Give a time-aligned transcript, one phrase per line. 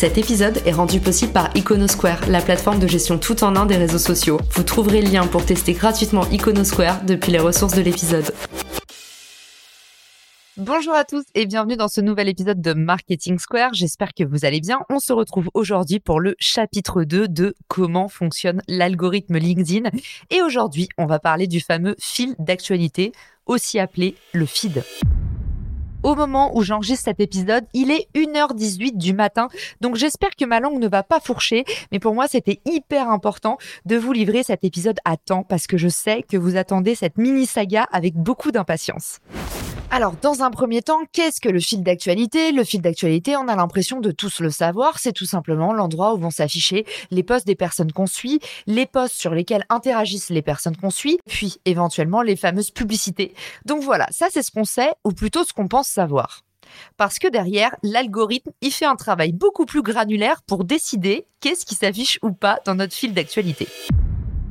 [0.00, 3.76] Cet épisode est rendu possible par Iconosquare, la plateforme de gestion tout en un des
[3.76, 4.40] réseaux sociaux.
[4.52, 8.32] Vous trouverez le lien pour tester gratuitement Iconosquare depuis les ressources de l'épisode.
[10.56, 13.74] Bonjour à tous et bienvenue dans ce nouvel épisode de Marketing Square.
[13.74, 14.78] J'espère que vous allez bien.
[14.88, 19.90] On se retrouve aujourd'hui pour le chapitre 2 de comment fonctionne l'algorithme LinkedIn.
[20.30, 23.12] Et aujourd'hui, on va parler du fameux fil d'actualité,
[23.44, 24.82] aussi appelé le feed
[26.02, 27.64] au moment où j'enregistre cet épisode.
[27.74, 29.48] Il est 1h18 du matin,
[29.80, 33.58] donc j'espère que ma langue ne va pas fourcher, mais pour moi c'était hyper important
[33.84, 37.18] de vous livrer cet épisode à temps parce que je sais que vous attendez cette
[37.18, 39.20] mini saga avec beaucoup d'impatience.
[39.92, 42.52] Alors, dans un premier temps, qu'est-ce que le fil d'actualité?
[42.52, 46.18] Le fil d'actualité, on a l'impression de tous le savoir, c'est tout simplement l'endroit où
[46.18, 50.76] vont s'afficher les posts des personnes qu'on suit, les posts sur lesquels interagissent les personnes
[50.76, 53.34] qu'on suit, puis éventuellement les fameuses publicités.
[53.64, 56.42] Donc voilà, ça c'est ce qu'on sait, ou plutôt ce qu'on pense savoir.
[56.96, 61.74] Parce que derrière, l'algorithme, il fait un travail beaucoup plus granulaire pour décider qu'est-ce qui
[61.74, 63.66] s'affiche ou pas dans notre fil d'actualité.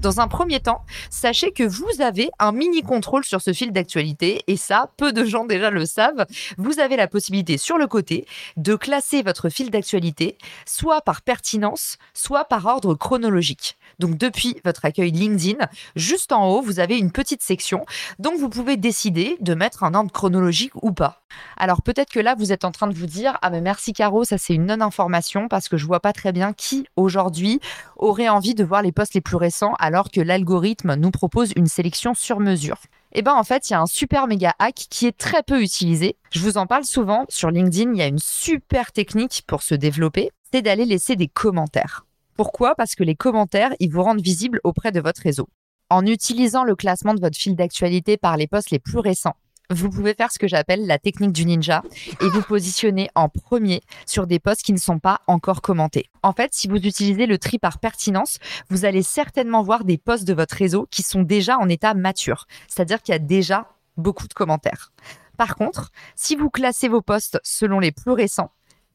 [0.00, 4.42] Dans un premier temps, sachez que vous avez un mini contrôle sur ce fil d'actualité
[4.46, 6.24] et ça, peu de gens déjà le savent.
[6.56, 8.26] Vous avez la possibilité sur le côté
[8.56, 13.76] de classer votre fil d'actualité soit par pertinence, soit par ordre chronologique.
[13.98, 17.84] Donc depuis votre accueil LinkedIn, juste en haut, vous avez une petite section.
[18.18, 21.20] Donc vous pouvez décider de mettre un ordre chronologique ou pas.
[21.58, 24.24] Alors peut-être que là, vous êtes en train de vous dire, ah mais merci Caro,
[24.24, 27.60] ça c'est une non-information parce que je vois pas très bien qui aujourd'hui
[27.96, 31.66] aurait envie de voir les posts les plus récents alors que l'algorithme nous propose une
[31.66, 32.78] sélection sur mesure.
[33.10, 35.60] Eh ben en fait, il y a un super méga hack qui est très peu
[35.60, 36.14] utilisé.
[36.30, 39.74] Je vous en parle souvent sur LinkedIn, il y a une super technique pour se
[39.74, 42.06] développer, c'est d'aller laisser des commentaires.
[42.36, 42.76] Pourquoi?
[42.76, 45.48] Parce que les commentaires, ils vous rendent visibles auprès de votre réseau.
[45.88, 49.34] En utilisant le classement de votre fil d'actualité par les posts les plus récents,
[49.70, 51.82] vous pouvez faire ce que j'appelle la technique du ninja
[52.20, 56.06] et vous positionner en premier sur des posts qui ne sont pas encore commentés.
[56.22, 58.38] En fait, si vous utilisez le tri par pertinence,
[58.68, 62.46] vous allez certainement voir des posts de votre réseau qui sont déjà en état mature,
[62.68, 64.92] c'est-à-dire qu'il y a déjà beaucoup de commentaires.
[65.36, 68.50] Par contre, si vous classez vos posts selon les plus récents,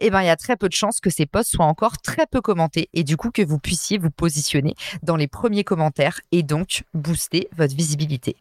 [0.00, 2.26] eh ben, il y a très peu de chances que ces posts soient encore très
[2.26, 6.42] peu commentés et du coup que vous puissiez vous positionner dans les premiers commentaires et
[6.42, 8.36] donc booster votre visibilité.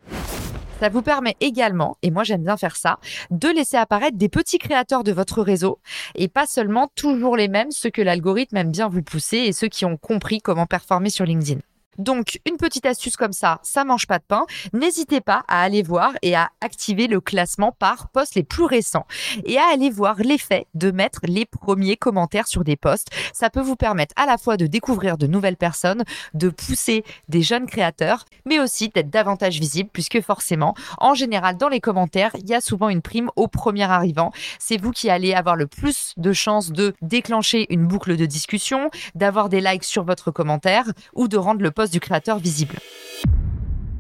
[0.80, 3.00] Ça vous permet également, et moi j'aime bien faire ça,
[3.32, 5.80] de laisser apparaître des petits créateurs de votre réseau
[6.14, 9.70] et pas seulement toujours les mêmes, ceux que l'algorithme aime bien vous pousser et ceux
[9.70, 11.62] qui ont compris comment performer sur LinkedIn.
[11.98, 14.46] Donc, une petite astuce comme ça, ça mange pas de pain.
[14.74, 19.08] N'hésitez pas à aller voir et à activer le classement par posts les plus récents
[19.46, 23.08] et à aller voir l'effet de mettre les premiers commentaires sur des posts.
[23.34, 26.04] Ça peut vous permettre à la fois de découvrir de nouvelles personnes,
[26.34, 31.70] de pousser des jeunes créateurs, mais aussi d'être davantage visible puisque forcément, en général, dans
[31.70, 34.32] les commentaires, il y a souvent une prime au premier arrivant.
[34.60, 38.90] C'est vous qui allez avoir le plus de chances de déclencher une boucle de discussion,
[39.16, 42.78] d'avoir des likes sur votre commentaire ou de rendre le post du créateur visible.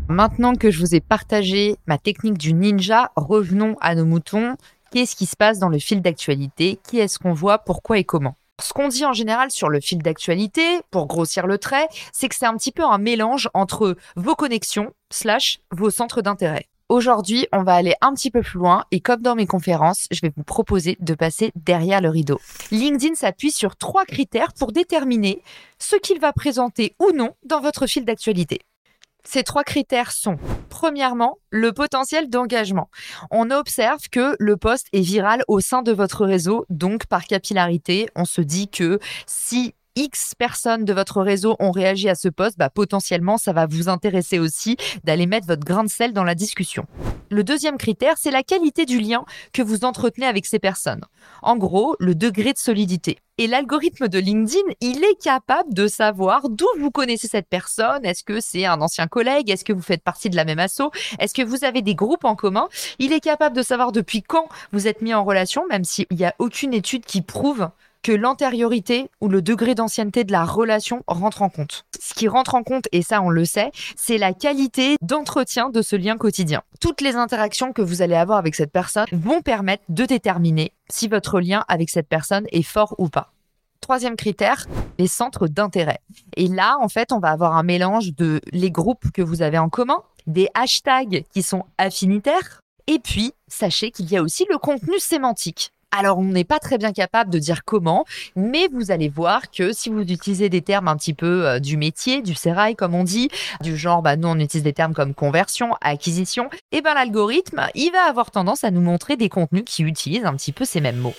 [0.09, 4.55] Maintenant que je vous ai partagé ma technique du ninja, revenons à nos moutons.
[4.91, 6.79] Qu'est-ce qui se passe dans le fil d'actualité?
[6.87, 7.57] Qui est-ce qu'on voit?
[7.59, 8.37] Pourquoi et comment?
[8.61, 10.61] Ce qu'on dit en général sur le fil d'actualité,
[10.91, 14.93] pour grossir le trait, c'est que c'est un petit peu un mélange entre vos connexions
[15.11, 16.67] slash vos centres d'intérêt.
[16.89, 20.21] Aujourd'hui, on va aller un petit peu plus loin et comme dans mes conférences, je
[20.21, 22.39] vais vous proposer de passer derrière le rideau.
[22.71, 25.43] LinkedIn s'appuie sur trois critères pour déterminer
[25.79, 28.61] ce qu'il va présenter ou non dans votre fil d'actualité.
[29.25, 30.37] Ces trois critères sont,
[30.69, 32.89] premièrement, le potentiel d'engagement.
[33.31, 38.07] On observe que le poste est viral au sein de votre réseau, donc par capillarité,
[38.15, 42.59] on se dit que si X personnes de votre réseau ont réagi à ce poste,
[42.59, 46.35] bah, potentiellement, ça va vous intéresser aussi d'aller mettre votre grain de sel dans la
[46.35, 46.85] discussion.
[47.31, 51.01] Le deuxième critère, c'est la qualité du lien que vous entretenez avec ces personnes.
[51.41, 53.17] En gros, le degré de solidité.
[53.39, 58.05] Et l'algorithme de LinkedIn, il est capable de savoir d'où vous connaissez cette personne.
[58.05, 59.49] Est-ce que c'est un ancien collègue?
[59.49, 60.91] Est-ce que vous faites partie de la même asso?
[61.19, 62.67] Est-ce que vous avez des groupes en commun?
[62.99, 66.25] Il est capable de savoir depuis quand vous êtes mis en relation, même s'il n'y
[66.25, 67.69] a aucune étude qui prouve
[68.07, 71.83] que l'antériorité ou le degré d'ancienneté de la relation rentre en compte.
[71.99, 75.81] Ce qui rentre en compte, et ça on le sait, c'est la qualité d'entretien de
[75.81, 76.61] ce lien quotidien.
[76.79, 81.09] Toutes les interactions que vous allez avoir avec cette personne vont permettre de déterminer si
[81.09, 83.33] votre lien avec cette personne est fort ou pas.
[83.81, 84.67] Troisième critère,
[84.97, 85.99] les centres d'intérêt.
[86.37, 89.57] Et là, en fait, on va avoir un mélange de les groupes que vous avez
[89.57, 92.61] en commun, des hashtags qui sont affinitaires.
[92.87, 95.73] Et puis, sachez qu'il y a aussi le contenu sémantique.
[95.91, 98.05] Alors, on n'est pas très bien capable de dire comment,
[98.35, 101.77] mais vous allez voir que si vous utilisez des termes un petit peu euh, du
[101.77, 103.29] métier, du sérail, comme on dit,
[103.61, 107.91] du genre, bah, nous, on utilise des termes comme conversion, acquisition, et ben l'algorithme, il
[107.91, 110.97] va avoir tendance à nous montrer des contenus qui utilisent un petit peu ces mêmes
[110.97, 111.15] mots.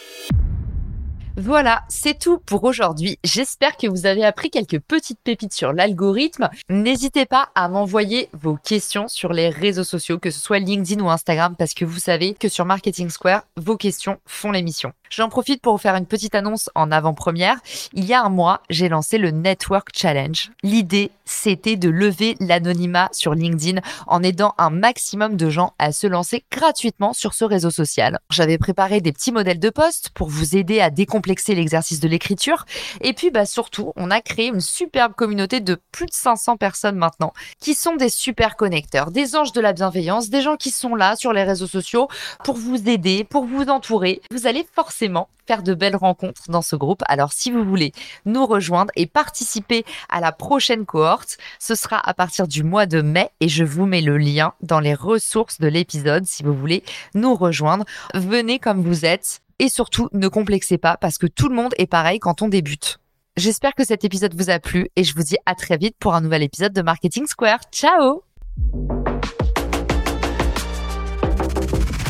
[1.40, 3.16] Voilà, c'est tout pour aujourd'hui.
[3.22, 6.50] J'espère que vous avez appris quelques petites pépites sur l'algorithme.
[6.68, 11.08] N'hésitez pas à m'envoyer vos questions sur les réseaux sociaux, que ce soit LinkedIn ou
[11.08, 14.92] Instagram, parce que vous savez que sur Marketing Square, vos questions font l'émission.
[15.10, 17.56] J'en profite pour vous faire une petite annonce en avant-première.
[17.92, 20.50] Il y a un mois, j'ai lancé le Network Challenge.
[20.62, 26.06] L'idée, c'était de lever l'anonymat sur LinkedIn en aidant un maximum de gens à se
[26.06, 28.18] lancer gratuitement sur ce réseau social.
[28.30, 30.90] J'avais préparé des petits modèles de poste pour vous aider à
[31.28, 32.64] décomplexer l'exercice de l'écriture.
[33.02, 36.96] Et puis, bah, surtout, on a créé une superbe communauté de plus de 500 personnes
[36.96, 40.94] maintenant qui sont des super connecteurs, des anges de la bienveillance, des gens qui sont
[40.94, 42.08] là sur les réseaux sociaux
[42.44, 44.22] pour vous aider, pour vous entourer.
[44.30, 47.02] Vous allez forcément faire de belles rencontres dans ce groupe.
[47.08, 47.92] Alors, si vous voulez
[48.24, 53.02] nous rejoindre et participer à la prochaine cohorte, ce sera à partir du mois de
[53.02, 56.82] mai et je vous mets le lien dans les ressources de l'épisode si vous voulez
[57.14, 57.84] nous rejoindre.
[58.14, 61.86] Venez comme vous êtes et surtout ne complexez pas parce que tout le monde est
[61.86, 62.98] pareil quand on débute.
[63.36, 66.14] J'espère que cet épisode vous a plu et je vous dis à très vite pour
[66.14, 67.60] un nouvel épisode de Marketing Square.
[67.70, 68.22] Ciao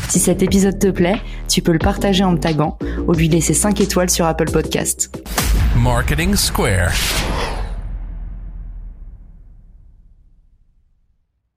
[0.09, 3.53] Si cet épisode te plaît, tu peux le partager en me taguant ou lui laisser
[3.53, 5.15] 5 étoiles sur Apple Podcast.
[5.75, 6.91] Marketing Square.